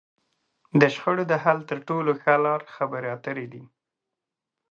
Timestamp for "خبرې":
2.75-3.07